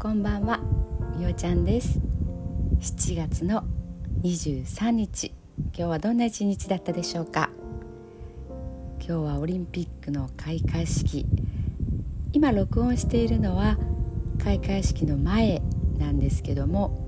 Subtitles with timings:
[0.00, 0.60] こんばんは
[1.16, 1.98] みおちゃんです。
[2.78, 3.64] 7月の
[4.22, 7.50] 23日今日はどんな一日だったでしょうか？
[9.00, 11.26] 今日はオリンピックの開会式。
[12.32, 13.76] 今録音しているのは
[14.40, 15.60] 開会式の前
[15.98, 17.04] なんですけども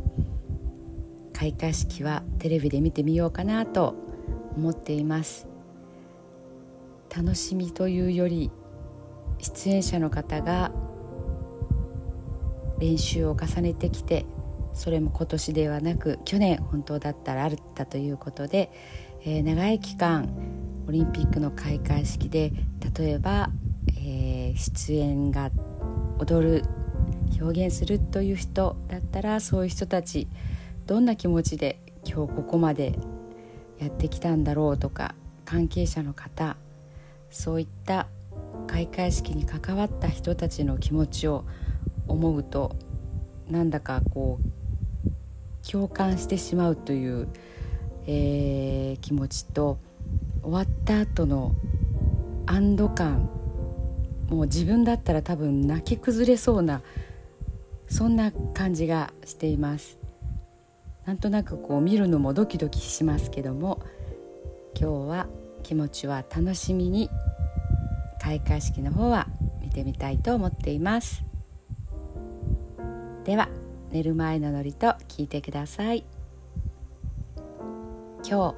[1.33, 3.95] 開会式はテレビで見てみようかなと
[4.57, 5.47] 思っています。
[7.17, 8.51] 楽しみというより
[9.39, 10.73] 出演者の方が
[12.81, 14.27] 練習を重ねてきて
[14.73, 18.73] それも今年ではなく去年本当だったらあったということで、
[19.25, 20.29] えー、長い期間
[20.89, 22.53] オリンピックの開会式で
[22.97, 23.51] 例えば、
[23.89, 25.51] えー、出演が
[26.19, 26.65] 踊る
[27.41, 30.29] 表現するという人だったらそういう人たち
[30.87, 32.99] どんな気持ちで今日ここまで
[33.79, 36.57] やってきたんだろうとか関係者の方
[37.31, 38.09] そういった
[38.67, 41.45] 開会式に関わった人たちの気持ちを
[42.11, 42.77] 思うと
[43.49, 47.29] なんだかこう共感してしまうという、
[48.07, 49.79] えー、気持ちと
[50.43, 51.53] 終わった後の
[52.47, 53.29] 安堵感
[54.29, 56.83] もう自分だったら多分泣き崩れそうな
[57.89, 59.99] そんな感じがしています。
[61.05, 63.81] なんとなくこう見るのもドキドキしますけども
[64.79, 65.27] 今日は
[65.65, 67.11] 気持ちは楽しみに
[68.21, 69.27] 開会式の方は
[69.61, 71.30] 見てみたいと思っています。
[73.31, 73.49] では
[73.93, 76.05] 寝る前のノリと聞いてください。
[78.29, 78.55] 今日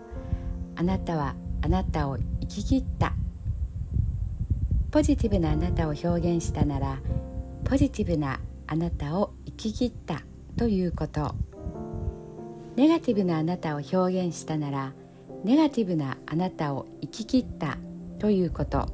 [0.76, 3.12] あなたはあなたを生き切った。
[4.90, 7.00] ポジティブなあなたを表現したなら
[7.66, 10.22] ポジティブなあなたを生き切った。
[10.56, 11.34] ということ。
[12.74, 14.94] ネガティブなあなたを表現したなら
[15.44, 17.76] ネガティブなあなたを生き切った。
[18.18, 18.88] ということ。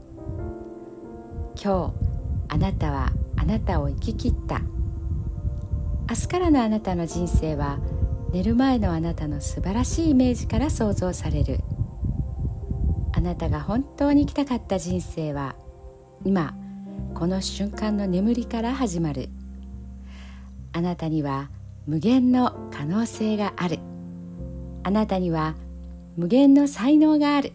[1.55, 1.93] 今
[2.49, 4.61] 日あなたはあなたを生き切った。
[6.11, 7.79] 明日からのあなたの人生は
[8.33, 11.61] 寝る前のあなたの素晴らしいイメージから想像される。
[13.13, 15.55] あなたが本当に生きたかった人生は
[16.25, 16.55] 今
[17.15, 19.29] この瞬間の眠りから始まる。
[20.73, 21.51] あなたには
[21.87, 23.79] 無限の可能性がある。
[24.85, 25.57] あなたには
[26.17, 27.53] 無限の才能がある。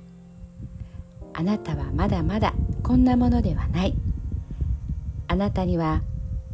[1.34, 2.54] あなたはまだまだ
[2.84, 3.96] こんなものではない。
[5.28, 6.04] あなたには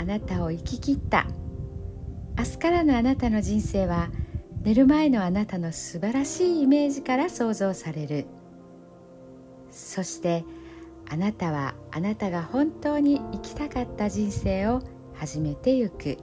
[0.00, 1.26] あなたを生き切った。
[2.38, 4.08] 明日からのあなたの人生は
[4.62, 8.24] 寝る前のあなたの素晴らしいイメージから想像される。
[9.70, 10.46] そして
[11.06, 14.80] あなたはあなたが本当に生きたかった人生を
[15.12, 16.16] 始めてゆく。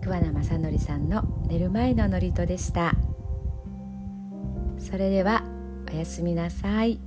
[0.00, 2.94] 桑名正則さんの寝る前の祝詞でした。
[4.78, 5.42] それでは
[5.92, 7.00] おやすみなさい。